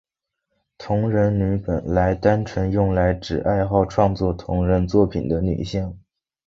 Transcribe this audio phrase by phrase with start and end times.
[0.79, 5.99] 同人女本来单纯用来指爱好创作同人作品的女性。